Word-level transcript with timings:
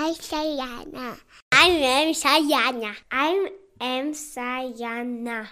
Hi, 0.00 0.12
Sayana. 0.12 1.16
I 1.52 1.70
am 1.82 2.14
Sayana. 2.14 2.92
I 3.10 3.50
am 3.80 4.14
Sayana. 4.14 5.48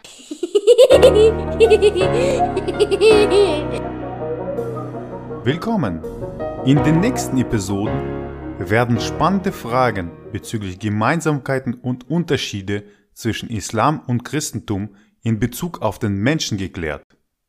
Willkommen! 5.42 6.00
In 6.64 6.80
den 6.84 7.00
nächsten 7.00 7.38
Episoden 7.38 7.98
werden 8.58 9.00
spannende 9.00 9.50
Fragen 9.50 10.12
bezüglich 10.30 10.78
Gemeinsamkeiten 10.78 11.74
und 11.74 12.08
Unterschiede 12.08 12.84
zwischen 13.14 13.48
Islam 13.48 14.00
und 14.06 14.22
Christentum 14.24 14.94
in 15.24 15.40
Bezug 15.40 15.82
auf 15.82 15.98
den 15.98 16.18
Menschen 16.18 16.56
geklärt. 16.56 17.02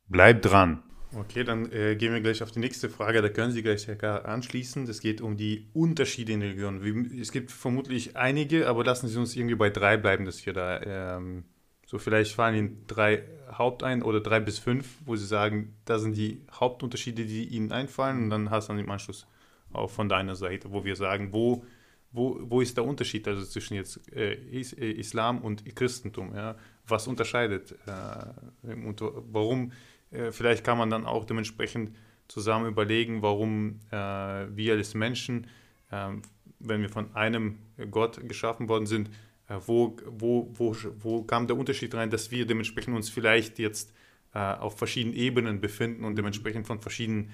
Bleibt 0.07 0.45
dran! 0.45 0.82
Okay, 1.15 1.43
dann 1.43 1.71
äh, 1.71 1.95
gehen 1.95 2.13
wir 2.13 2.19
gleich 2.19 2.43
auf 2.43 2.51
die 2.51 2.59
nächste 2.59 2.89
Frage. 2.89 3.21
Da 3.21 3.29
können 3.29 3.51
Sie 3.51 3.63
gleich 3.63 3.87
anschließen. 4.03 4.87
Es 4.89 4.99
geht 4.99 5.21
um 5.21 5.37
die 5.37 5.67
Unterschiede 5.73 6.33
in 6.33 6.41
der 6.41 6.49
Religion. 6.49 7.19
Es 7.19 7.31
gibt 7.31 7.51
vermutlich 7.51 8.17
einige, 8.17 8.67
aber 8.67 8.84
lassen 8.84 9.07
Sie 9.07 9.17
uns 9.17 9.35
irgendwie 9.35 9.55
bei 9.55 9.70
drei 9.70 9.95
bleiben, 9.95 10.25
dass 10.25 10.45
wir 10.45 10.53
da 10.53 10.81
ähm, 10.81 11.45
so 11.85 11.98
vielleicht 11.98 12.34
fallen 12.34 12.55
Ihnen 12.55 12.84
drei 12.88 13.23
Haupt 13.57 13.84
ein 13.84 14.03
oder 14.03 14.20
drei 14.20 14.41
bis 14.41 14.59
fünf, 14.59 14.98
wo 15.05 15.15
Sie 15.15 15.25
sagen, 15.25 15.73
da 15.85 15.99
sind 15.99 16.17
die 16.17 16.41
Hauptunterschiede, 16.51 17.26
die 17.26 17.45
Ihnen 17.45 17.71
einfallen 17.71 18.23
und 18.23 18.29
dann 18.29 18.49
hast 18.49 18.67
du 18.67 18.73
dann 18.73 18.84
im 18.84 18.91
Anschluss 18.91 19.26
auch 19.71 19.89
von 19.89 20.09
deiner 20.09 20.35
Seite, 20.35 20.71
wo 20.71 20.84
wir 20.84 20.98
sagen, 20.98 21.31
wo, 21.31 21.63
wo, 22.12 22.37
wo 22.41 22.59
ist 22.59 22.76
der 22.76 22.84
Unterschied 22.84 23.26
also 23.27 23.45
zwischen 23.45 23.76
jetzt 23.76 24.12
äh, 24.12 24.34
äh 24.34 24.91
Islam 24.91 25.39
und 25.39 25.63
Christentum? 25.76 26.35
Ja? 26.35 26.57
Was 26.85 27.07
unterscheidet 27.07 27.73
äh, 27.85 28.73
und 28.73 29.01
warum? 29.01 29.71
Äh, 30.11 30.31
vielleicht 30.31 30.63
kann 30.63 30.77
man 30.77 30.89
dann 30.89 31.05
auch 31.05 31.25
dementsprechend 31.25 31.91
zusammen 32.27 32.67
überlegen, 32.67 33.21
warum 33.21 33.79
äh, 33.91 33.95
wir 33.95 34.73
als 34.73 34.93
Menschen, 34.93 35.48
ähm, 35.91 36.21
wenn 36.59 36.81
wir 36.81 36.89
von 36.89 37.15
einem 37.15 37.59
Gott 37.91 38.27
geschaffen 38.27 38.67
worden 38.67 38.85
sind, 38.85 39.09
äh, 39.48 39.55
wo, 39.65 39.95
wo, 40.05 40.49
wo, 40.54 40.76
wo 40.99 41.21
kam 41.23 41.48
der 41.48 41.57
Unterschied 41.57 41.93
rein, 41.95 42.09
dass 42.09 42.32
wir 42.32 42.45
dementsprechend 42.45 42.95
uns 42.95 43.09
vielleicht 43.09 43.59
jetzt 43.59 43.93
äh, 44.34 44.40
auf 44.40 44.77
verschiedenen 44.77 45.15
Ebenen 45.15 45.62
befinden 45.62 46.04
und 46.04 46.17
dementsprechend 46.17 46.67
von 46.67 46.79
verschiedenen 46.79 47.32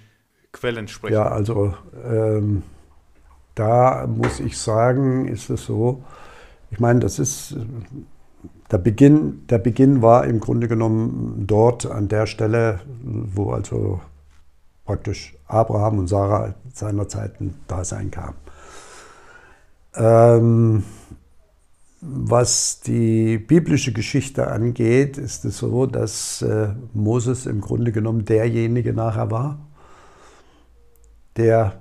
Quellen 0.51 0.87
sprechen? 0.87 1.15
Ja, 1.15 1.27
also 1.27 1.75
ähm, 2.03 2.63
da 3.55 4.07
muss 4.07 4.39
ich 4.39 4.57
sagen, 4.57 5.27
ist 5.27 5.49
es 5.49 5.65
so, 5.65 6.03
ich 6.69 6.79
meine, 6.79 6.99
das 6.99 7.19
ist 7.19 7.55
der 8.71 8.77
Beginn, 8.77 9.45
der 9.47 9.59
Beginn 9.59 10.01
war 10.01 10.25
im 10.25 10.39
Grunde 10.39 10.67
genommen 10.67 11.45
dort 11.45 11.85
an 11.85 12.07
der 12.07 12.25
Stelle, 12.25 12.79
wo 13.03 13.51
also 13.51 14.01
praktisch 14.85 15.35
Abraham 15.47 15.99
und 15.99 16.07
Sarah 16.07 16.55
seinerzeit 16.73 17.39
ein 17.39 17.55
Dasein 17.67 18.11
kam. 18.11 18.35
Ähm, 19.95 20.83
was 22.01 22.81
die 22.81 23.37
biblische 23.37 23.93
Geschichte 23.93 24.47
angeht, 24.47 25.17
ist 25.17 25.45
es 25.45 25.59
so, 25.59 25.85
dass 25.85 26.41
äh, 26.41 26.69
Moses 26.93 27.45
im 27.45 27.61
Grunde 27.61 27.91
genommen 27.91 28.25
derjenige 28.25 28.91
nachher 28.91 29.31
war, 29.31 29.59
der 31.37 31.79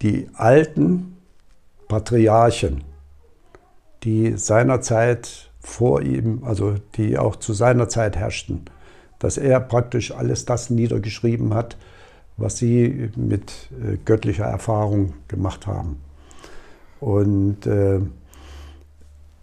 die 0.00 0.28
alten 0.34 1.16
Patriarchen, 1.88 2.84
die 4.04 4.36
seinerzeit 4.36 5.50
vor 5.60 6.02
ihm, 6.02 6.42
also 6.44 6.74
die 6.96 7.18
auch 7.18 7.36
zu 7.36 7.52
seiner 7.52 7.88
Zeit 7.88 8.16
herrschten, 8.16 8.66
dass 9.18 9.38
er 9.38 9.60
praktisch 9.60 10.12
alles 10.12 10.44
das 10.44 10.70
niedergeschrieben 10.70 11.54
hat, 11.54 11.76
was 12.36 12.58
sie 12.58 13.10
mit 13.16 13.70
äh, 13.82 13.96
göttlicher 14.04 14.44
Erfahrung 14.44 15.14
gemacht 15.28 15.66
haben. 15.66 16.00
Und 17.00 17.66
äh, 17.66 18.00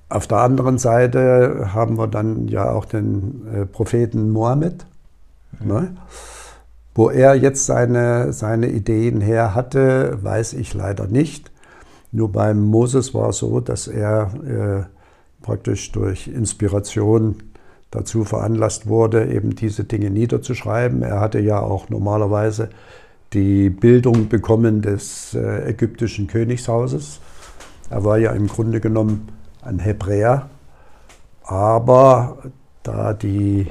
auf 0.09 0.27
der 0.27 0.39
anderen 0.39 0.77
Seite 0.77 1.69
haben 1.73 1.97
wir 1.97 2.07
dann 2.07 2.47
ja 2.47 2.71
auch 2.71 2.85
den 2.85 3.47
äh, 3.53 3.65
Propheten 3.65 4.29
Mohammed, 4.31 4.85
mhm. 5.59 5.67
ne? 5.67 5.95
wo 6.93 7.09
er 7.09 7.35
jetzt 7.35 7.65
seine, 7.65 8.33
seine 8.33 8.67
Ideen 8.67 9.21
her 9.21 9.55
hatte, 9.55 10.17
weiß 10.21 10.53
ich 10.53 10.73
leider 10.73 11.07
nicht. 11.07 11.50
Nur 12.11 12.31
beim 12.31 12.61
Moses 12.61 13.13
war 13.13 13.29
es 13.29 13.37
so, 13.37 13.59
dass 13.59 13.87
er 13.87 14.31
äh, 14.45 15.43
praktisch 15.43 15.91
durch 15.91 16.27
Inspiration 16.27 17.37
dazu 17.89 18.23
veranlasst 18.23 18.87
wurde, 18.87 19.31
eben 19.31 19.55
diese 19.55 19.83
Dinge 19.83 20.09
niederzuschreiben. 20.09 21.01
Er 21.03 21.19
hatte 21.19 21.39
ja 21.39 21.59
auch 21.59 21.89
normalerweise 21.89 22.69
die 23.33 23.69
Bildung 23.69 24.27
bekommen 24.27 24.81
des 24.81 25.33
äh, 25.33 25.69
ägyptischen 25.69 26.27
Königshauses. 26.27 27.19
Er 27.89 28.03
war 28.03 28.17
ja 28.17 28.31
im 28.31 28.47
Grunde 28.47 28.79
genommen 28.79 29.29
ein 29.61 29.79
Hebräer, 29.79 30.49
aber 31.43 32.37
da 32.83 33.13
die 33.13 33.67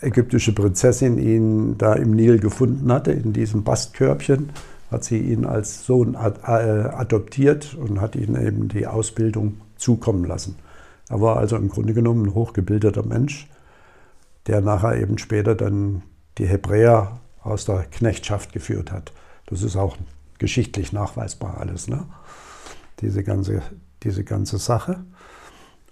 ägyptische 0.00 0.54
Prinzessin 0.54 1.18
ihn 1.18 1.78
da 1.78 1.94
im 1.94 2.12
Nil 2.12 2.38
gefunden 2.38 2.92
hatte, 2.92 3.12
in 3.12 3.32
diesem 3.32 3.64
Bastkörbchen, 3.64 4.50
hat 4.90 5.04
sie 5.04 5.18
ihn 5.18 5.44
als 5.44 5.84
Sohn 5.84 6.14
äh, 6.14 6.18
adoptiert 6.18 7.74
und 7.74 8.00
hat 8.00 8.16
ihm 8.16 8.36
eben 8.36 8.68
die 8.68 8.86
Ausbildung 8.86 9.60
zukommen 9.76 10.24
lassen. 10.24 10.56
Er 11.08 11.20
war 11.20 11.36
also 11.36 11.56
im 11.56 11.68
Grunde 11.68 11.94
genommen 11.94 12.26
ein 12.26 12.34
hochgebildeter 12.34 13.04
Mensch, 13.04 13.48
der 14.46 14.60
nachher 14.60 14.96
eben 15.00 15.18
später 15.18 15.54
dann 15.54 16.02
die 16.38 16.46
Hebräer 16.46 17.20
aus 17.42 17.64
der 17.64 17.84
Knechtschaft 17.84 18.52
geführt 18.52 18.92
hat. 18.92 19.12
Das 19.46 19.62
ist 19.62 19.76
auch 19.76 19.96
geschichtlich 20.38 20.92
nachweisbar 20.92 21.58
alles, 21.58 21.88
ne? 21.88 22.04
diese 23.00 23.22
ganze 23.22 23.62
diese 24.02 24.24
ganze 24.24 24.58
Sache. 24.58 25.04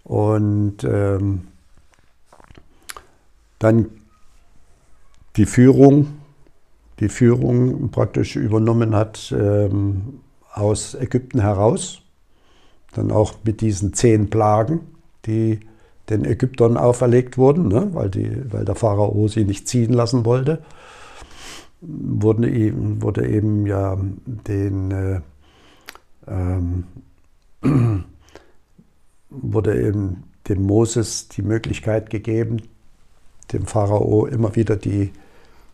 Und 0.04 0.84
ähm, 0.84 1.48
dann 3.58 3.90
die 5.36 5.46
Führung, 5.46 6.18
die 7.00 7.08
Führung 7.08 7.90
praktisch 7.90 8.36
übernommen 8.36 8.94
hat 8.94 9.34
ähm, 9.36 10.20
aus 10.52 10.94
Ägypten 10.94 11.40
heraus, 11.40 12.02
dann 12.94 13.10
auch 13.10 13.34
mit 13.44 13.60
diesen 13.60 13.92
zehn 13.92 14.30
Plagen, 14.30 14.80
die 15.26 15.60
den 16.08 16.24
Ägyptern 16.24 16.76
auferlegt 16.76 17.36
wurden, 17.36 17.68
ne, 17.68 17.90
weil, 17.92 18.08
die, 18.08 18.52
weil 18.52 18.64
der 18.64 18.76
Pharao 18.76 19.28
sie 19.28 19.44
nicht 19.44 19.68
ziehen 19.68 19.92
lassen 19.92 20.24
wollte, 20.24 20.62
wurde 21.80 22.48
eben, 22.48 23.02
wurde 23.02 23.28
eben 23.28 23.66
ja 23.66 23.98
den 24.24 24.90
äh, 24.90 25.20
ähm, 26.26 26.84
wurde 29.30 29.82
eben 29.82 30.24
dem 30.48 30.62
Moses 30.62 31.28
die 31.28 31.42
Möglichkeit 31.42 32.10
gegeben, 32.10 32.62
dem 33.52 33.66
Pharao 33.66 34.26
immer 34.26 34.56
wieder 34.56 34.76
die 34.76 35.12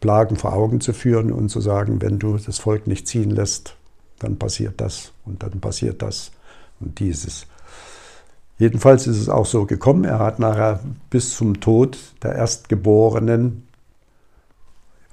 Plagen 0.02 0.36
vor 0.36 0.52
Augen 0.52 0.82
zu 0.82 0.92
führen 0.92 1.32
und 1.32 1.48
zu 1.48 1.62
sagen, 1.62 2.02
wenn 2.02 2.18
du 2.18 2.36
das 2.36 2.58
Volk 2.58 2.86
nicht 2.86 3.06
ziehen 3.08 3.30
lässt, 3.30 3.76
dann 4.18 4.36
passiert 4.36 4.80
das 4.80 5.12
und 5.24 5.42
dann 5.42 5.60
passiert 5.60 6.02
das 6.02 6.32
und 6.80 6.98
dieses. 6.98 7.46
Jedenfalls 8.58 9.06
ist 9.06 9.18
es 9.18 9.28
auch 9.28 9.46
so 9.46 9.64
gekommen. 9.64 10.04
Er 10.04 10.18
hat 10.18 10.38
nachher 10.38 10.80
bis 11.08 11.34
zum 11.34 11.60
Tod 11.60 11.98
der 12.22 12.34
Erstgeborenen, 12.34 13.66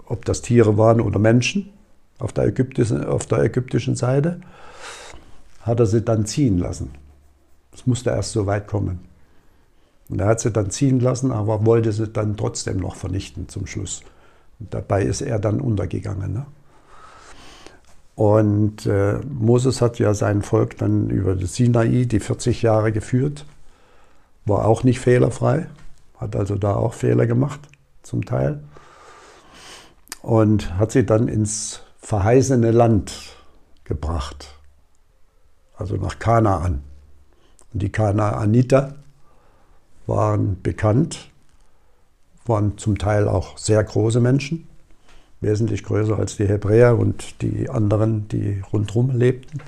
ob 0.05 0.25
das 0.25 0.41
Tiere 0.41 0.77
waren 0.77 0.99
oder 0.99 1.19
Menschen, 1.19 1.69
auf 2.17 2.33
der 2.33 2.45
ägyptischen, 2.45 3.05
auf 3.05 3.27
der 3.27 3.43
ägyptischen 3.43 3.95
Seite, 3.95 4.41
hat 5.61 5.79
er 5.79 5.85
sie 5.85 6.01
dann 6.01 6.25
ziehen 6.25 6.57
lassen. 6.57 6.91
Es 7.71 7.85
musste 7.85 8.09
erst 8.09 8.31
so 8.31 8.47
weit 8.47 8.67
kommen. 8.67 8.99
Und 10.09 10.19
er 10.19 10.27
hat 10.27 10.39
sie 10.39 10.51
dann 10.51 10.71
ziehen 10.71 10.99
lassen, 10.99 11.31
aber 11.31 11.65
wollte 11.65 11.91
sie 11.91 12.07
dann 12.07 12.35
trotzdem 12.35 12.77
noch 12.77 12.95
vernichten 12.95 13.47
zum 13.47 13.67
Schluss. 13.67 14.01
Dabei 14.59 15.03
ist 15.03 15.21
er 15.21 15.39
dann 15.39 15.61
untergegangen. 15.61 16.33
Ne? 16.33 16.45
Und 18.15 18.85
äh, 18.85 19.19
Moses 19.27 19.81
hat 19.81 19.99
ja 19.99 20.13
sein 20.13 20.41
Volk 20.41 20.77
dann 20.77 21.09
über 21.09 21.35
das 21.35 21.55
Sinai 21.55 22.05
die 22.05 22.19
40 22.19 22.61
Jahre 22.61 22.91
geführt, 22.91 23.45
war 24.45 24.65
auch 24.65 24.83
nicht 24.83 24.99
fehlerfrei, 24.99 25.67
hat 26.17 26.35
also 26.35 26.55
da 26.55 26.75
auch 26.75 26.93
Fehler 26.93 27.27
gemacht, 27.27 27.61
zum 28.03 28.25
Teil. 28.25 28.61
Und 30.21 30.77
hat 30.77 30.91
sie 30.91 31.05
dann 31.05 31.29
ins 31.29 31.81
verheißene 32.01 32.71
Land 32.71 33.37
gebracht 33.85 34.59
also 35.79 35.95
nach 35.95 36.19
Kanaan. 36.19 36.83
Und 37.73 37.81
die 37.81 37.91
Kanaaniter 37.91 38.95
waren 40.05 40.61
bekannt, 40.61 41.31
waren 42.49 42.77
zum 42.77 42.97
Teil 42.97 43.27
auch 43.27 43.57
sehr 43.57 43.83
große 43.83 44.19
Menschen, 44.19 44.67
wesentlich 45.39 45.83
größer 45.83 46.17
als 46.17 46.35
die 46.35 46.47
Hebräer 46.47 46.97
und 46.97 47.41
die 47.41 47.69
anderen, 47.69 48.27
die 48.27 48.61
rundherum 48.73 49.11
lebten. 49.11 49.59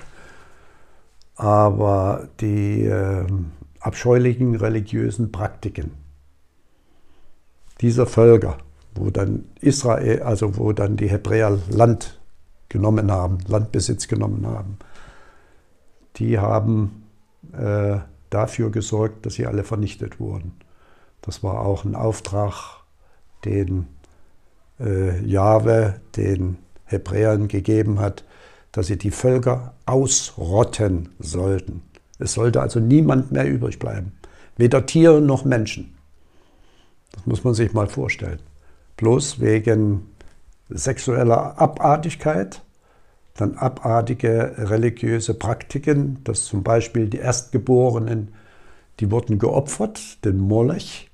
Aber 1.36 2.28
die 2.40 2.84
äh, 2.84 3.24
abscheulichen 3.80 4.54
religiösen 4.54 5.32
Praktiken 5.32 5.92
dieser 7.80 8.06
Völker, 8.06 8.58
wo 8.94 9.10
dann 9.10 9.44
Israel, 9.60 10.22
also 10.22 10.56
wo 10.56 10.72
dann 10.72 10.96
die 10.96 11.08
Hebräer 11.08 11.58
Land 11.70 12.20
genommen 12.68 13.10
haben, 13.10 13.38
Landbesitz 13.48 14.08
genommen 14.08 14.46
haben, 14.46 14.78
die 16.16 16.38
haben 16.38 17.04
äh, 17.52 17.98
dafür 18.30 18.70
gesorgt, 18.70 19.26
dass 19.26 19.34
sie 19.34 19.46
alle 19.46 19.64
vernichtet 19.64 20.20
wurden. 20.20 20.52
Das 21.22 21.42
war 21.42 21.60
auch 21.60 21.84
ein 21.84 21.94
Auftrag, 21.94 22.82
den 23.44 23.86
äh, 24.78 25.24
Jahwe 25.24 26.00
den 26.16 26.58
Hebräern 26.84 27.48
gegeben 27.48 28.00
hat, 28.00 28.24
dass 28.72 28.86
sie 28.86 28.98
die 28.98 29.10
Völker 29.10 29.74
ausrotten 29.86 31.10
sollten. 31.18 31.82
Es 32.18 32.34
sollte 32.34 32.60
also 32.60 32.80
niemand 32.80 33.32
mehr 33.32 33.48
übrig 33.48 33.78
bleiben, 33.78 34.12
weder 34.56 34.86
Tiere 34.86 35.20
noch 35.20 35.44
Menschen. 35.44 35.94
Das 37.12 37.26
muss 37.26 37.44
man 37.44 37.54
sich 37.54 37.72
mal 37.72 37.88
vorstellen. 37.88 38.40
Bloß 38.96 39.40
wegen 39.40 40.08
sexueller 40.68 41.60
Abartigkeit, 41.60 42.62
dann 43.36 43.56
abartige 43.56 44.54
religiöse 44.56 45.34
Praktiken, 45.34 46.22
dass 46.24 46.44
zum 46.44 46.62
Beispiel 46.62 47.08
die 47.08 47.18
Erstgeborenen, 47.18 48.34
die 49.00 49.10
wurden 49.10 49.38
geopfert, 49.38 50.24
den 50.24 50.38
Molech. 50.38 51.10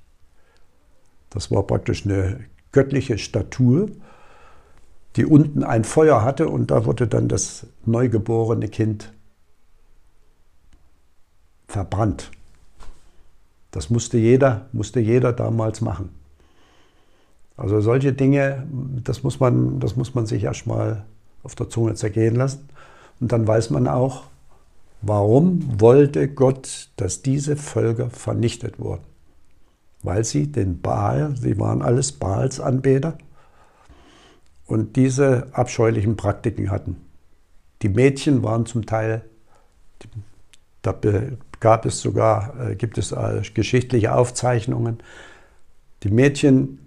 Das 1.29 1.51
war 1.51 1.63
praktisch 1.63 2.05
eine 2.05 2.45
göttliche 2.71 3.17
Statue, 3.17 3.91
die 5.15 5.25
unten 5.25 5.63
ein 5.63 5.83
Feuer 5.83 6.23
hatte 6.23 6.49
und 6.49 6.71
da 6.71 6.85
wurde 6.85 7.07
dann 7.07 7.27
das 7.27 7.67
neugeborene 7.85 8.67
Kind 8.67 9.13
verbrannt. 11.67 12.31
Das 13.71 13.89
musste 13.89 14.17
jeder, 14.17 14.67
musste 14.71 14.99
jeder 14.99 15.33
damals 15.33 15.81
machen. 15.81 16.09
Also 17.57 17.81
solche 17.81 18.13
Dinge, 18.13 18.65
das 19.03 19.23
muss 19.23 19.39
man, 19.39 19.79
das 19.79 19.95
muss 19.95 20.15
man 20.15 20.25
sich 20.25 20.43
erstmal 20.43 21.05
auf 21.43 21.55
der 21.55 21.69
Zunge 21.69 21.93
zergehen 21.95 22.35
lassen. 22.35 22.69
Und 23.19 23.31
dann 23.31 23.45
weiß 23.45 23.69
man 23.69 23.87
auch, 23.87 24.23
warum 25.01 25.79
wollte 25.79 26.29
Gott, 26.29 26.89
dass 26.95 27.21
diese 27.21 27.57
Völker 27.57 28.09
vernichtet 28.09 28.79
wurden. 28.79 29.08
Weil 30.03 30.23
sie 30.23 30.51
den 30.51 30.81
Baal, 30.81 31.35
sie 31.35 31.59
waren 31.59 31.81
alles 31.81 32.13
Baals 32.13 32.59
Anbeter 32.59 33.17
und 34.65 34.95
diese 34.95 35.47
abscheulichen 35.51 36.15
Praktiken 36.15 36.71
hatten. 36.71 36.97
Die 37.81 37.89
Mädchen 37.89 38.43
waren 38.43 38.65
zum 38.65 38.85
Teil, 38.85 39.23
da 40.81 40.95
gab 41.59 41.85
es 41.85 41.99
sogar, 41.99 42.69
äh, 42.69 42.75
gibt 42.75 42.97
es 42.97 43.11
äh, 43.11 43.41
geschichtliche 43.53 44.13
Aufzeichnungen, 44.15 44.99
die 46.03 46.09
Mädchen 46.09 46.79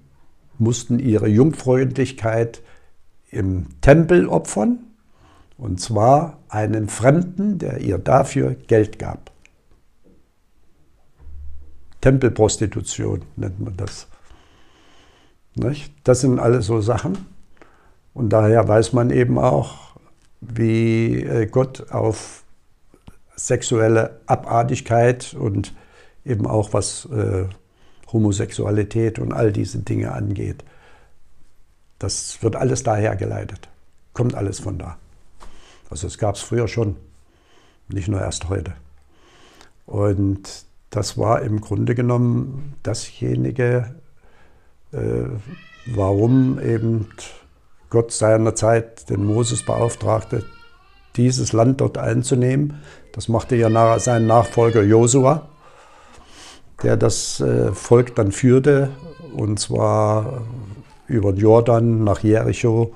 mussten 0.58 0.98
ihre 0.98 1.28
Jungfräulichkeit 1.28 2.62
im 3.30 3.66
Tempel 3.80 4.26
opfern, 4.28 4.78
und 5.58 5.80
zwar 5.80 6.38
einen 6.48 6.88
Fremden, 6.88 7.58
der 7.58 7.80
ihr 7.80 7.98
dafür 7.98 8.54
Geld 8.54 8.98
gab. 8.98 9.31
Tempelprostitution 12.02 13.22
nennt 13.36 13.60
man 13.60 13.76
das. 13.76 14.06
Das 16.04 16.20
sind 16.20 16.38
alles 16.38 16.66
so 16.66 16.80
Sachen. 16.80 17.26
Und 18.12 18.30
daher 18.30 18.68
weiß 18.68 18.92
man 18.92 19.10
eben 19.10 19.38
auch, 19.38 19.96
wie 20.40 21.22
äh, 21.22 21.46
Gott 21.46 21.90
auf 21.90 22.44
sexuelle 23.36 24.20
Abartigkeit 24.26 25.34
und 25.34 25.74
eben 26.24 26.46
auch 26.46 26.74
was 26.74 27.06
äh, 27.06 27.46
Homosexualität 28.12 29.18
und 29.18 29.32
all 29.32 29.52
diese 29.52 29.78
Dinge 29.78 30.12
angeht. 30.12 30.64
Das 31.98 32.42
wird 32.42 32.56
alles 32.56 32.82
daher 32.82 33.16
geleitet. 33.16 33.68
Kommt 34.12 34.34
alles 34.34 34.60
von 34.60 34.78
da. 34.78 34.98
Also 35.88 36.06
es 36.06 36.18
gab 36.18 36.34
es 36.34 36.42
früher 36.42 36.68
schon, 36.68 36.96
nicht 37.88 38.08
nur 38.08 38.20
erst 38.20 38.48
heute. 38.48 38.74
Und 39.86 40.64
das 40.92 41.16
war 41.16 41.40
im 41.40 41.62
Grunde 41.62 41.94
genommen 41.94 42.74
dasjenige, 42.82 43.94
äh, 44.92 45.24
warum 45.86 46.60
eben 46.60 47.08
Gott 47.88 48.12
seinerzeit 48.12 49.08
den 49.08 49.24
Moses 49.24 49.64
beauftragte, 49.64 50.44
dieses 51.16 51.54
Land 51.54 51.80
dort 51.80 51.96
einzunehmen. 51.96 52.82
Das 53.12 53.28
machte 53.28 53.56
ja 53.56 53.98
sein 53.98 54.26
Nachfolger 54.26 54.82
Josua, 54.82 55.48
der 56.82 56.98
das 56.98 57.40
äh, 57.40 57.72
Volk 57.72 58.14
dann 58.14 58.30
führte, 58.30 58.90
und 59.34 59.58
zwar 59.58 60.42
über 61.06 61.32
den 61.32 61.40
Jordan 61.40 62.04
nach 62.04 62.22
Jericho. 62.22 62.94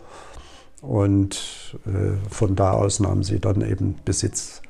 Und 0.83 1.79
äh, 1.87 2.13
von 2.31 2.57
da 2.57 2.73
aus 2.73 3.01
nahmen 3.01 3.23
sie 3.23 3.41
dann 3.41 3.63
eben 3.63 3.97
Besitz 4.05 4.61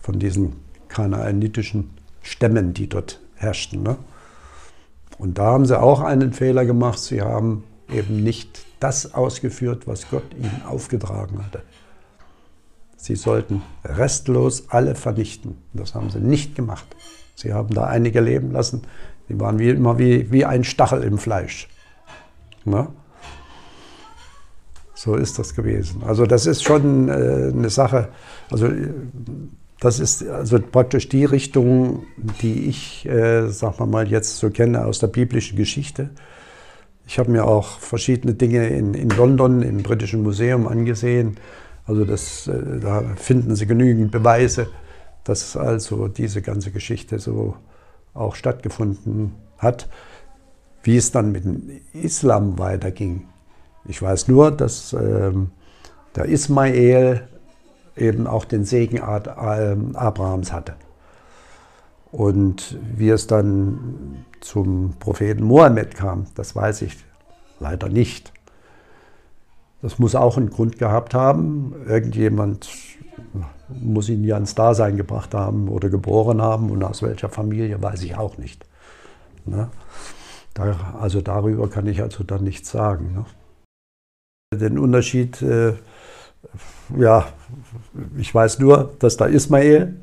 von 0.00 0.18
diesen 0.18 0.54
kanaanitischen 0.88 1.90
Stämmen, 2.24 2.74
die 2.74 2.88
dort 2.88 3.20
herrschten. 3.36 3.82
Ne? 3.82 3.96
Und 5.18 5.38
da 5.38 5.44
haben 5.44 5.66
sie 5.66 5.80
auch 5.80 6.00
einen 6.00 6.32
Fehler 6.32 6.64
gemacht. 6.64 6.98
Sie 6.98 7.22
haben 7.22 7.64
eben 7.88 8.22
nicht 8.22 8.64
das 8.80 9.14
ausgeführt, 9.14 9.86
was 9.86 10.10
Gott 10.10 10.24
ihnen 10.36 10.62
aufgetragen 10.66 11.44
hatte. 11.44 11.62
Sie 12.96 13.16
sollten 13.16 13.62
restlos 13.84 14.64
alle 14.70 14.94
vernichten. 14.94 15.58
Das 15.74 15.94
haben 15.94 16.10
sie 16.10 16.20
nicht 16.20 16.54
gemacht. 16.54 16.86
Sie 17.34 17.52
haben 17.52 17.74
da 17.74 17.84
einige 17.84 18.20
leben 18.20 18.50
lassen. 18.52 18.82
Die 19.28 19.38
waren 19.38 19.58
wie, 19.58 19.70
immer 19.70 19.98
wie, 19.98 20.32
wie 20.32 20.44
ein 20.44 20.64
Stachel 20.64 21.02
im 21.02 21.18
Fleisch. 21.18 21.68
Na? 22.64 22.88
So 24.94 25.16
ist 25.16 25.38
das 25.38 25.54
gewesen. 25.54 26.02
Also 26.06 26.24
das 26.24 26.46
ist 26.46 26.62
schon 26.62 27.08
äh, 27.08 27.50
eine 27.52 27.68
Sache. 27.68 28.08
Also 28.50 28.70
das 29.84 30.00
ist 30.00 30.26
also 30.26 30.58
praktisch 30.58 31.10
die 31.10 31.26
Richtung, 31.26 32.04
die 32.40 32.68
ich, 32.70 33.04
äh, 33.04 33.48
sagen 33.48 33.78
wir 33.78 33.84
mal, 33.84 34.08
jetzt 34.08 34.38
so 34.38 34.48
kenne 34.48 34.86
aus 34.86 34.98
der 34.98 35.08
biblischen 35.08 35.58
Geschichte. 35.58 36.08
Ich 37.06 37.18
habe 37.18 37.30
mir 37.30 37.44
auch 37.44 37.80
verschiedene 37.80 38.32
Dinge 38.32 38.66
in, 38.68 38.94
in 38.94 39.10
London 39.10 39.60
im 39.60 39.82
Britischen 39.82 40.22
Museum 40.22 40.66
angesehen. 40.68 41.36
Also 41.84 42.06
das, 42.06 42.46
äh, 42.46 42.80
da 42.80 43.02
finden 43.16 43.56
Sie 43.56 43.66
genügend 43.66 44.10
Beweise, 44.10 44.68
dass 45.22 45.54
also 45.54 46.08
diese 46.08 46.40
ganze 46.40 46.70
Geschichte 46.70 47.18
so 47.18 47.54
auch 48.14 48.36
stattgefunden 48.36 49.32
hat. 49.58 49.90
Wie 50.82 50.96
es 50.96 51.12
dann 51.12 51.30
mit 51.30 51.44
dem 51.44 51.82
Islam 51.92 52.58
weiterging. 52.58 53.26
Ich 53.86 54.00
weiß 54.00 54.28
nur, 54.28 54.50
dass 54.50 54.94
ähm, 54.94 55.50
der 56.16 56.24
Ismael 56.24 57.28
eben 57.96 58.26
auch 58.26 58.44
den 58.44 58.64
Segen 58.64 58.96
ähm, 58.98 59.96
Abrahams 59.96 60.52
hatte. 60.52 60.74
Und 62.10 62.78
wie 62.94 63.08
es 63.08 63.26
dann 63.26 64.24
zum 64.40 64.94
Propheten 65.00 65.44
Mohammed 65.44 65.96
kam, 65.96 66.26
das 66.34 66.54
weiß 66.54 66.82
ich 66.82 66.96
leider 67.58 67.88
nicht. 67.88 68.32
Das 69.82 69.98
muss 69.98 70.14
auch 70.14 70.36
einen 70.36 70.50
Grund 70.50 70.78
gehabt 70.78 71.12
haben. 71.12 71.74
Irgendjemand 71.86 72.70
muss 73.68 74.08
ihn 74.08 74.24
ja 74.24 74.36
ins 74.36 74.54
Dasein 74.54 74.96
gebracht 74.96 75.34
haben 75.34 75.68
oder 75.68 75.88
geboren 75.88 76.40
haben 76.40 76.70
und 76.70 76.82
aus 76.82 77.02
welcher 77.02 77.28
Familie 77.28 77.82
weiß 77.82 78.02
ich 78.02 78.16
auch 78.16 78.38
nicht. 78.38 78.66
Ne? 79.44 79.68
Da, 80.54 80.94
also 81.00 81.20
darüber 81.20 81.68
kann 81.68 81.86
ich 81.86 82.00
also 82.00 82.24
dann 82.24 82.44
nichts 82.44 82.70
sagen. 82.70 83.12
Ne? 84.52 84.58
Den 84.58 84.78
Unterschied, 84.78 85.42
äh, 85.42 85.74
ja, 86.96 87.26
ich 88.16 88.34
weiß 88.34 88.58
nur, 88.58 88.94
dass 88.98 89.16
da 89.16 89.26
Ismael 89.26 89.96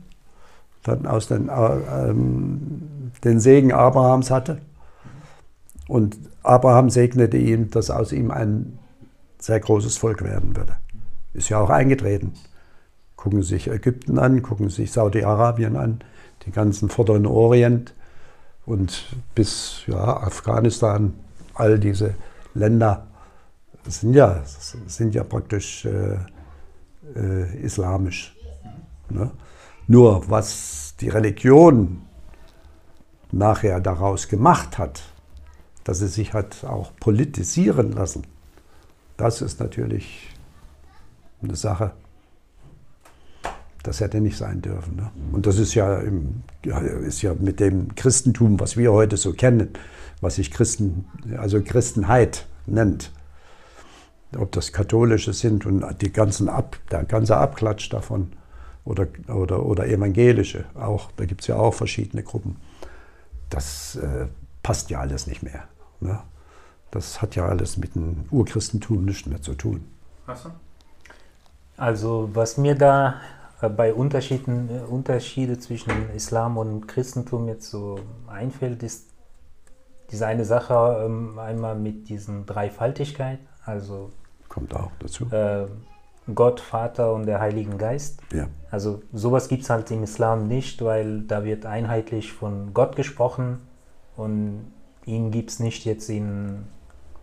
dann 0.84 1.06
aus 1.06 1.28
den, 1.28 1.50
äh, 1.50 2.10
ähm, 2.10 3.12
den 3.24 3.40
Segen 3.40 3.72
Abrahams 3.72 4.32
hatte. 4.32 4.62
Und 5.88 6.18
Abraham 6.44 6.90
segnete 6.90 7.38
ihn, 7.38 7.70
dass 7.70 7.90
aus 7.90 8.12
ihm 8.12 8.32
ein 8.32 8.80
sehr 9.40 9.60
großes 9.60 9.98
Volk 9.98 10.24
werden 10.24 10.56
würde. 10.56 10.76
Ist 11.34 11.50
ja 11.50 11.60
auch 11.60 11.70
eingetreten. 11.70 12.34
Gucken 13.16 13.44
Sie 13.44 13.50
sich 13.50 13.70
Ägypten 13.70 14.18
an, 14.18 14.42
gucken 14.42 14.70
Sie 14.70 14.78
sich 14.78 14.92
Saudi-Arabien 14.92 15.76
an, 15.76 16.02
den 16.46 16.54
ganzen 16.54 16.90
Vorderen 16.90 17.26
Orient 17.26 17.94
und 18.66 19.16
bis 19.36 19.84
ja, 19.88 20.18
Afghanistan, 20.18 21.14
all 21.54 21.78
diese 21.78 22.16
Länder 22.54 23.06
sind 23.88 24.14
ja, 24.14 24.42
sind 24.88 25.16
ja 25.16 25.24
praktisch 25.24 25.86
äh, 25.86 26.18
äh, 27.16 27.58
islamisch. 27.62 28.36
Ne? 29.10 29.32
Nur 29.88 30.30
was 30.30 30.96
die 31.00 31.10
Religion 31.10 32.04
nachher 33.32 33.80
daraus 33.80 34.28
gemacht 34.28 34.78
hat, 34.78 35.04
dass 35.84 36.00
sie 36.00 36.08
sich 36.08 36.34
hat 36.34 36.64
auch 36.64 36.92
politisieren 37.00 37.92
lassen, 37.92 38.24
das 39.18 39.42
ist 39.42 39.60
natürlich 39.60 40.30
eine 41.42 41.56
Sache, 41.56 41.92
das 43.84 44.00
hätte 44.00 44.22
nicht 44.22 44.38
sein 44.38 44.62
dürfen. 44.62 44.96
Ne? 44.96 45.12
Und 45.32 45.46
das 45.48 45.58
ist 45.58 45.74
ja, 45.74 46.00
im, 46.00 46.44
ist 47.06 47.22
ja 47.22 47.34
mit 47.34 47.60
dem 47.60 47.96
Christentum, 47.96 48.60
was 48.60 48.78
wir 48.78 48.92
heute 48.92 49.18
so 49.18 49.34
kennen, 49.34 49.70
was 50.22 50.36
sich 50.36 50.52
Christen, 50.52 51.06
also 51.38 51.62
Christenheit 51.62 52.48
nennt, 52.68 53.12
ob 54.38 54.52
das 54.52 54.72
katholische 54.72 55.34
sind 55.34 55.66
und 55.66 55.84
die 56.02 56.12
ganzen 56.12 56.50
Ab, 56.50 56.78
der 56.90 57.04
ganze 57.04 57.38
Abklatsch 57.38 57.92
davon, 57.92 58.34
oder, 58.86 59.08
oder, 59.28 59.66
oder 59.66 59.88
evangelische. 59.88 60.66
Auch, 60.76 61.12
da 61.18 61.26
gibt 61.26 61.42
es 61.42 61.48
ja 61.48 61.56
auch 61.56 61.74
verschiedene 61.74 62.24
Gruppen. 62.24 62.58
Das 63.50 63.96
äh, 63.96 64.28
passt 64.64 64.90
ja 64.90 65.00
alles 65.00 65.28
nicht 65.28 65.44
mehr. 65.44 65.64
Ne? 66.00 66.20
Das 66.90 67.22
hat 67.22 67.36
ja 67.36 67.46
alles 67.46 67.78
mit 67.78 67.96
dem 67.96 68.26
Urchristentum 68.32 69.06
nichts 69.06 69.28
mehr 69.28 69.42
zu 69.42 69.54
tun. 69.54 69.86
Also 71.78 72.30
was 72.34 72.58
mir 72.58 72.76
da 72.76 73.22
äh, 73.62 73.70
bei 73.70 73.94
Unterschieden, 73.94 74.70
äh, 74.70 74.82
Unterschiede 74.82 75.60
zwischen 75.60 75.92
Islam 76.16 76.58
und 76.58 76.88
Christentum 76.88 77.48
jetzt 77.48 77.70
so 77.70 78.00
einfällt, 78.28 78.84
ist 78.84 79.10
diese 80.12 80.28
eine 80.28 80.44
Sache 80.44 81.06
ähm, 81.06 81.40
einmal 81.40 81.76
mit 81.76 82.10
diesen 82.10 82.46
Dreifaltigkeit, 82.46 83.40
also 83.66 84.12
kommt 84.52 84.76
auch 84.76 84.92
dazu. 85.00 85.26
Äh, 85.32 85.68
Gott, 86.36 86.60
Vater 86.60 87.14
und 87.14 87.26
der 87.26 87.40
Heiligen 87.40 87.78
Geist. 87.78 88.22
Ja. 88.32 88.48
Also 88.70 89.02
sowas 89.14 89.48
gibt 89.48 89.64
es 89.64 89.70
halt 89.70 89.90
im 89.92 90.04
Islam 90.04 90.48
nicht, 90.48 90.84
weil 90.84 91.22
da 91.22 91.44
wird 91.44 91.66
einheitlich 91.66 92.34
von 92.34 92.74
Gott 92.74 92.96
gesprochen 92.96 93.62
und 94.18 94.72
ihn 95.06 95.32
gibt 95.32 95.50
es 95.50 95.60
nicht 95.60 95.86
jetzt 95.86 96.10
in, 96.10 96.66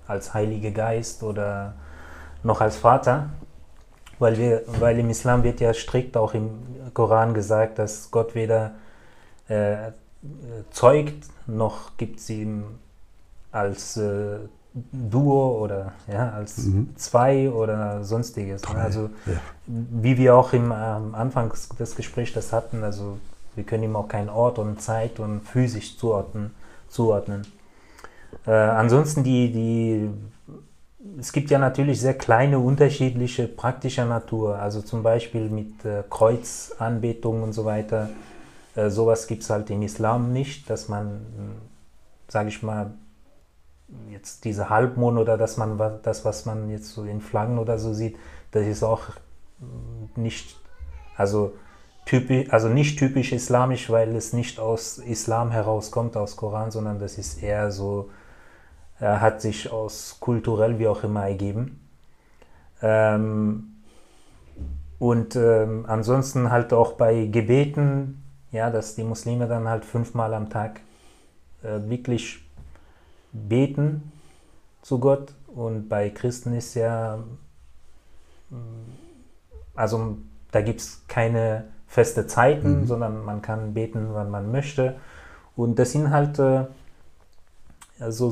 als 0.06 0.34
Heiliger 0.34 0.70
Geist 0.70 1.22
oder 1.22 1.74
noch 2.42 2.60
als 2.60 2.76
Vater, 2.76 3.30
weil, 4.18 4.38
wir, 4.38 4.62
weil 4.80 4.98
im 4.98 5.10
Islam 5.10 5.42
wird 5.42 5.60
ja 5.60 5.74
strikt 5.74 6.16
auch 6.16 6.34
im 6.34 6.50
Koran 6.94 7.34
gesagt, 7.34 7.78
dass 7.78 8.10
Gott 8.10 8.34
weder 8.34 8.72
äh, 9.48 9.92
zeugt, 10.70 11.28
noch 11.46 11.96
gibt 11.98 12.20
es 12.20 12.30
ihm 12.30 12.64
als 13.52 13.96
äh, 13.96 14.38
Duo 14.74 15.58
oder 15.62 15.92
ja, 16.12 16.30
als 16.30 16.58
mhm. 16.58 16.90
zwei 16.96 17.50
oder 17.50 18.04
sonstiges. 18.04 18.62
Ne? 18.68 18.80
Also 18.80 19.10
ja. 19.26 19.40
wie 19.66 20.16
wir 20.18 20.36
auch 20.36 20.52
im 20.52 20.72
ähm, 20.72 21.14
Anfang 21.14 21.52
des 21.78 21.96
Gesprächs 21.96 22.32
das 22.32 22.52
hatten, 22.52 22.84
also 22.84 23.18
wir 23.54 23.64
können 23.64 23.84
ihm 23.84 23.96
auch 23.96 24.08
keinen 24.08 24.28
Ort 24.28 24.58
und 24.58 24.80
Zeit 24.80 25.18
und 25.18 25.40
physisch 25.40 25.98
zuordnen. 25.98 26.54
zuordnen. 26.88 27.46
Äh, 28.46 28.52
ansonsten 28.52 29.24
die, 29.24 29.52
die 29.52 30.10
es 31.18 31.32
gibt 31.32 31.50
ja 31.50 31.58
natürlich 31.58 32.00
sehr 32.00 32.14
kleine 32.14 32.58
unterschiedliche 32.58 33.46
praktischer 33.46 34.04
Natur, 34.04 34.58
also 34.58 34.82
zum 34.82 35.02
Beispiel 35.02 35.48
mit 35.48 35.84
äh, 35.84 36.02
Kreuzanbetung 36.08 37.42
und 37.42 37.52
so 37.52 37.64
weiter. 37.64 38.10
Äh, 38.74 38.90
sowas 38.90 39.26
gibt 39.26 39.42
es 39.42 39.50
halt 39.50 39.70
im 39.70 39.82
Islam 39.82 40.32
nicht, 40.32 40.68
dass 40.68 40.88
man, 40.88 41.20
sage 42.28 42.48
ich 42.48 42.62
mal, 42.62 42.92
jetzt 44.10 44.44
diese 44.44 44.68
Halbmond 44.68 45.18
oder 45.18 45.36
dass 45.36 45.56
man 45.56 45.78
das, 46.02 46.24
was 46.24 46.44
man 46.44 46.70
jetzt 46.70 46.92
so 46.92 47.04
in 47.04 47.20
Flaggen 47.20 47.58
oder 47.58 47.78
so 47.78 47.94
sieht, 47.94 48.16
das 48.50 48.66
ist 48.66 48.82
auch 48.82 49.02
nicht, 50.16 50.56
also 51.16 51.54
typisch, 52.04 52.52
also 52.52 52.68
nicht 52.68 52.98
typisch 52.98 53.32
islamisch, 53.32 53.90
weil 53.90 54.14
es 54.14 54.32
nicht 54.32 54.58
aus 54.58 54.98
Islam 54.98 55.50
herauskommt, 55.50 56.16
aus 56.16 56.36
Koran, 56.36 56.70
sondern 56.70 56.98
das 56.98 57.18
ist 57.18 57.42
eher 57.42 57.70
so, 57.70 58.10
äh, 59.00 59.06
hat 59.06 59.40
sich 59.40 59.70
aus 59.70 60.18
kulturell 60.20 60.78
wie 60.78 60.88
auch 60.88 61.02
immer 61.04 61.26
ergeben. 61.26 61.80
Ähm, 62.82 63.74
und 64.98 65.36
ähm, 65.36 65.84
ansonsten 65.86 66.50
halt 66.50 66.72
auch 66.72 66.92
bei 66.92 67.26
Gebeten, 67.26 68.22
ja, 68.50 68.70
dass 68.70 68.94
die 68.94 69.04
Muslime 69.04 69.46
dann 69.46 69.68
halt 69.68 69.84
fünfmal 69.84 70.34
am 70.34 70.50
Tag 70.50 70.80
äh, 71.62 71.88
wirklich 71.88 72.47
beten 73.32 74.12
zu 74.82 74.98
Gott 74.98 75.34
und 75.54 75.88
bei 75.88 76.10
Christen 76.10 76.54
ist 76.54 76.74
ja, 76.74 77.18
mm, 78.50 78.56
also 79.74 80.18
da 80.50 80.60
gibt 80.60 80.80
es 80.80 81.02
keine 81.08 81.64
feste 81.86 82.26
Zeiten, 82.26 82.80
mhm. 82.80 82.86
sondern 82.86 83.24
man 83.24 83.42
kann 83.42 83.74
beten, 83.74 84.08
wann 84.12 84.30
man 84.30 84.50
möchte. 84.50 84.96
Und 85.56 85.78
das 85.78 85.92
sind 85.92 86.10
halt 86.10 86.38
äh, 86.38 86.66
so, 88.08 88.28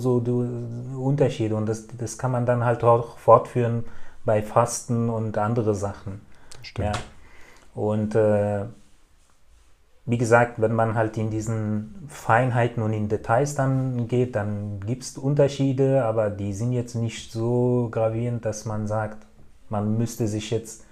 Unterschiede 0.99 1.57
und 1.57 1.67
das, 1.67 1.87
das 1.89 2.19
kann 2.19 2.31
man 2.31 2.47
dann 2.47 2.65
halt 2.65 2.85
auch 2.85 3.19
fortführen 3.19 3.85
bei 4.25 4.43
Fasten 4.43 5.09
und 5.09 5.39
andere 5.39 5.75
Sachen. 5.75 6.21
Stimmt. 6.63 6.97
Ja. 6.97 7.03
Und 7.75 8.15
äh, 8.15 8.65
wie 10.07 10.19
gesagt, 10.19 10.61
wenn 10.61 10.73
man 10.73 10.95
halt 10.95 11.19
in 11.19 11.31
diesen 11.31 12.07
Feinheiten 12.09 12.81
und 12.83 12.93
in 12.93 13.09
Details 13.09 13.57
dann 13.57 14.07
geht, 14.07 14.37
dann 14.37 14.79
gibt 14.81 15.03
es 15.03 15.19
Unterschiede, 15.19 16.05
aber 16.05 16.31
die 16.31 16.53
sind 16.53 16.73
jetzt 16.73 16.95
nicht 16.95 17.33
so 17.33 17.89
gravierend, 17.91 18.45
dass 18.45 18.65
man 18.65 18.87
sagt, 18.87 19.27
man 19.69 19.99
müsste 19.99 20.29
sich 20.29 20.53
jetzt 20.53 20.85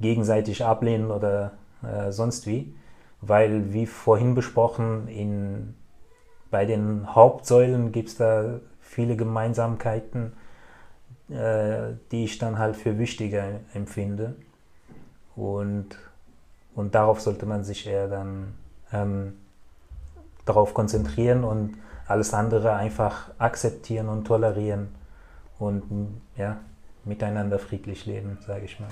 gegenseitig 0.00 0.64
ablehnen 0.64 1.10
oder 1.10 1.52
äh, 1.82 2.10
sonst 2.12 2.46
wie. 2.46 2.74
Weil, 3.20 3.74
wie 3.74 3.86
vorhin 3.86 4.34
besprochen, 4.34 5.06
in, 5.08 5.74
bei 6.50 6.64
den 6.64 7.14
Hauptsäulen 7.14 7.92
gibt 7.92 8.08
es 8.08 8.16
da 8.16 8.60
viele 8.80 9.16
Gemeinsamkeiten, 9.16 10.32
äh, 11.28 11.94
die 12.10 12.24
ich 12.24 12.38
dann 12.38 12.58
halt 12.58 12.76
für 12.76 12.98
wichtiger 12.98 13.60
empfinde. 13.74 14.36
Und 15.34 15.98
und 16.76 16.94
darauf 16.94 17.20
sollte 17.20 17.46
man 17.46 17.64
sich 17.64 17.86
eher 17.86 18.06
dann 18.06 18.54
ähm, 18.92 19.32
darauf 20.44 20.74
konzentrieren 20.74 21.42
und 21.42 21.74
alles 22.06 22.32
andere 22.34 22.74
einfach 22.74 23.30
akzeptieren 23.38 24.08
und 24.08 24.26
tolerieren 24.26 24.88
und 25.58 25.82
ja, 26.36 26.58
miteinander 27.04 27.58
friedlich 27.58 28.06
leben, 28.06 28.38
sage 28.46 28.66
ich 28.66 28.78
mal. 28.78 28.90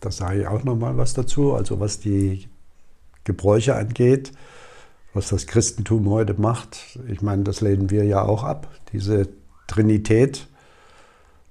Da 0.00 0.10
sage 0.10 0.42
ich 0.42 0.46
auch 0.46 0.64
noch 0.64 0.76
mal 0.76 0.96
was 0.96 1.14
dazu. 1.14 1.54
Also 1.54 1.80
was 1.80 1.98
die 1.98 2.48
Gebräuche 3.24 3.74
angeht, 3.74 4.32
was 5.12 5.28
das 5.28 5.46
Christentum 5.46 6.08
heute 6.08 6.40
macht, 6.40 6.98
ich 7.08 7.22
meine, 7.22 7.42
das 7.42 7.60
lehnen 7.60 7.90
wir 7.90 8.04
ja 8.04 8.22
auch 8.22 8.44
ab, 8.44 8.68
diese 8.92 9.28
Trinität 9.66 10.46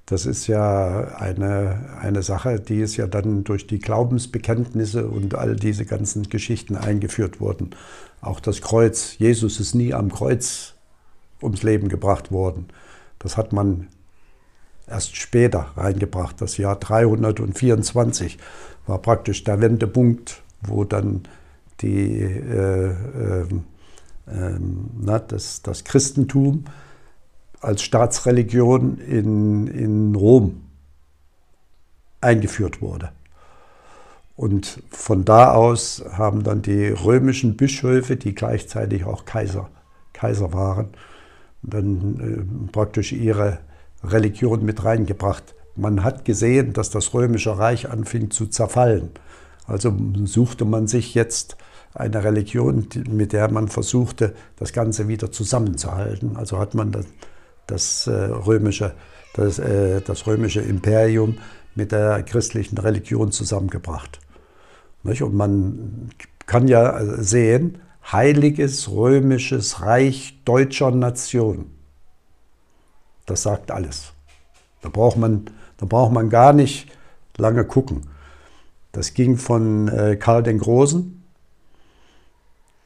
das 0.05 0.25
ist 0.25 0.47
ja 0.47 1.15
eine, 1.15 1.97
eine 2.01 2.23
Sache, 2.23 2.59
die 2.59 2.81
ist 2.81 2.97
ja 2.97 3.07
dann 3.07 3.43
durch 3.43 3.67
die 3.67 3.79
Glaubensbekenntnisse 3.79 5.07
und 5.07 5.35
all 5.35 5.55
diese 5.55 5.85
ganzen 5.85 6.23
Geschichten 6.23 6.75
eingeführt 6.75 7.39
worden. 7.39 7.71
Auch 8.21 8.39
das 8.39 8.61
Kreuz, 8.61 9.17
Jesus 9.17 9.59
ist 9.59 9.75
nie 9.75 9.93
am 9.93 10.11
Kreuz 10.11 10.73
ums 11.41 11.63
Leben 11.63 11.87
gebracht 11.87 12.31
worden. 12.31 12.67
Das 13.19 13.37
hat 13.37 13.53
man 13.53 13.87
erst 14.87 15.15
später 15.15 15.71
reingebracht. 15.77 16.41
Das 16.41 16.57
Jahr 16.57 16.75
324 16.75 18.37
war 18.85 18.99
praktisch 18.99 19.43
der 19.43 19.61
Wendepunkt, 19.61 20.41
wo 20.61 20.83
dann 20.83 21.23
die, 21.81 22.19
äh, 22.19 22.89
äh, 22.89 23.41
äh, 24.27 24.59
na, 24.99 25.19
das, 25.19 25.61
das 25.61 25.83
Christentum 25.83 26.65
als 27.63 27.81
Staatsreligion 27.81 28.97
in, 28.99 29.67
in 29.67 30.15
Rom 30.15 30.61
eingeführt 32.21 32.81
wurde. 32.81 33.11
Und 34.35 34.81
von 34.89 35.25
da 35.25 35.51
aus 35.53 36.03
haben 36.11 36.43
dann 36.43 36.61
die 36.61 36.87
römischen 36.87 37.55
Bischöfe, 37.55 38.15
die 38.15 38.33
gleichzeitig 38.33 39.05
auch 39.05 39.25
Kaiser, 39.25 39.69
Kaiser 40.11 40.53
waren, 40.53 40.89
dann 41.61 42.65
äh, 42.67 42.71
praktisch 42.71 43.11
ihre 43.11 43.59
Religion 44.03 44.65
mit 44.65 44.83
reingebracht. 44.83 45.55
Man 45.75 46.03
hat 46.03 46.25
gesehen, 46.25 46.73
dass 46.73 46.89
das 46.89 47.13
römische 47.13 47.57
Reich 47.57 47.89
anfing 47.89 48.31
zu 48.31 48.47
zerfallen. 48.47 49.11
Also 49.65 49.95
suchte 50.25 50.65
man 50.65 50.87
sich 50.87 51.13
jetzt 51.13 51.57
eine 51.93 52.23
Religion, 52.23 52.87
mit 53.07 53.33
der 53.33 53.49
man 53.51 53.67
versuchte, 53.67 54.33
das 54.57 54.73
Ganze 54.73 55.07
wieder 55.07 55.31
zusammenzuhalten. 55.31 56.35
Also 56.35 56.57
hat 56.59 56.73
man 56.73 56.91
das 57.67 58.07
äh, 58.07 58.11
römische, 58.11 58.93
das, 59.33 59.59
äh, 59.59 60.01
das 60.01 60.27
römische 60.27 60.61
Imperium 60.61 61.37
mit 61.75 61.91
der 61.91 62.23
christlichen 62.23 62.77
Religion 62.77 63.31
zusammengebracht. 63.31 64.19
Und 65.03 65.33
man 65.33 66.09
kann 66.45 66.67
ja 66.67 67.21
sehen, 67.21 67.79
Heiliges 68.11 68.89
Römisches 68.91 69.81
Reich 69.81 70.41
deutscher 70.43 70.91
Nation. 70.91 71.71
Das 73.25 73.43
sagt 73.43 73.71
alles. 73.71 74.13
Da 74.81 74.89
braucht 74.89 75.17
man, 75.17 75.45
da 75.77 75.85
braucht 75.85 76.11
man 76.11 76.29
gar 76.29 76.51
nicht 76.51 76.91
lange 77.37 77.63
gucken. 77.65 78.09
Das 78.91 79.13
ging 79.13 79.37
von 79.37 79.87
äh, 79.87 80.17
Karl 80.17 80.43
den 80.43 80.59
Großen. 80.59 81.23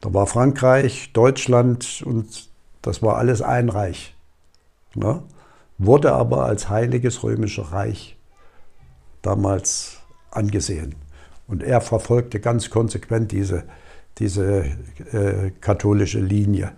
Da 0.00 0.14
war 0.14 0.28
Frankreich, 0.28 1.12
Deutschland 1.12 2.02
und 2.06 2.48
das 2.82 3.02
war 3.02 3.16
alles 3.16 3.42
ein 3.42 3.68
Reich 3.68 4.14
ne, 4.94 5.22
wurde 5.78 6.12
aber 6.12 6.44
als 6.44 6.68
heiliges 6.68 7.22
römisches 7.22 7.72
Reich 7.72 8.16
damals 9.22 9.98
angesehen. 10.30 10.94
Und 11.46 11.62
er 11.62 11.80
verfolgte 11.80 12.40
ganz 12.40 12.70
konsequent 12.70 13.32
diese, 13.32 13.64
diese 14.18 14.76
äh, 15.12 15.50
katholische 15.60 16.20
Linie. 16.20 16.72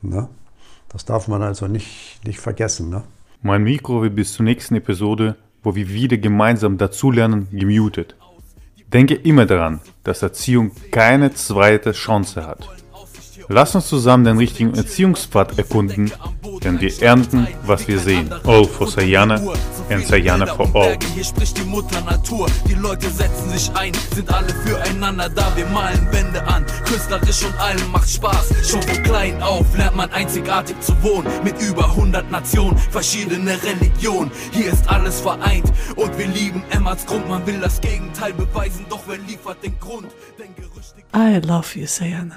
Ne? 0.00 0.28
Das 0.88 1.04
darf 1.04 1.28
man 1.28 1.42
also 1.42 1.68
nicht, 1.68 2.20
nicht 2.24 2.40
vergessen. 2.40 2.90
Ne? 2.90 3.02
Mein 3.42 3.64
Mikro 3.64 4.02
wird 4.02 4.14
bis 4.14 4.32
zur 4.32 4.44
nächsten 4.44 4.76
Episode, 4.76 5.36
wo 5.62 5.74
wir 5.74 5.88
wieder 5.88 6.16
gemeinsam 6.16 6.78
dazulernen, 6.78 7.48
gemutet. 7.50 8.16
Denke 8.92 9.14
immer 9.14 9.46
daran, 9.46 9.80
dass 10.04 10.22
Erziehung 10.22 10.72
keine 10.90 11.32
zweite 11.32 11.92
Chance 11.92 12.46
hat. 12.46 12.68
Lass 13.48 13.74
uns 13.74 13.88
zusammen 13.88 14.24
den 14.24 14.38
richtigen 14.38 14.74
Erziehungspfad 14.74 15.58
erkunden, 15.58 16.12
denn 16.64 16.80
wir 16.80 17.02
ernten, 17.02 17.46
was 17.64 17.86
wir 17.88 17.98
sehen. 17.98 18.32
All 18.44 18.64
for 18.64 18.88
Sayana 18.88 19.40
and 19.90 20.06
Sayana 20.06 20.46
for 20.46 20.68
all. 20.74 20.96
Hier 21.14 21.24
spricht 21.24 21.58
die 21.58 21.64
Mutter 21.64 22.00
Natur. 22.02 22.46
Die 22.68 22.74
Leute 22.74 23.10
setzen 23.10 23.50
sich 23.50 23.70
ein, 23.74 23.92
sind 24.14 24.32
alle 24.32 24.48
füreinander 24.64 25.28
da. 25.28 25.52
Wir 25.56 25.66
malen 25.66 26.06
Wände 26.12 26.42
an, 26.46 26.64
künstlerisch 26.84 27.44
und 27.44 27.58
allem 27.60 27.90
macht 27.90 28.08
Spaß. 28.08 28.70
Schon 28.70 28.82
von 28.82 29.02
klein 29.02 29.42
auf 29.42 29.66
lernt 29.76 29.96
man 29.96 30.10
einzigartig 30.12 30.78
zu 30.80 30.92
wohnen. 31.02 31.28
Mit 31.44 31.60
über 31.60 31.84
100 31.84 32.30
Nationen, 32.30 32.78
verschiedene 32.78 33.58
Religionen. 33.62 34.30
Hier 34.52 34.72
ist 34.72 34.88
alles 34.88 35.20
vereint 35.20 35.72
und 35.96 36.16
wir 36.18 36.26
lieben 36.26 36.62
Emmerts 36.70 37.06
Grund. 37.06 37.28
Man 37.28 37.46
will 37.46 37.60
das 37.60 37.80
Gegenteil 37.80 38.32
beweisen, 38.32 38.86
doch 38.88 39.02
wer 39.06 39.18
liefert 39.18 39.62
den 39.62 39.78
Grund? 39.78 40.08
Denn 40.38 40.54
Gerüchte 40.54 41.02
I 41.14 41.46
love 41.46 41.78
you, 41.78 41.86
Sayana. 41.86 42.30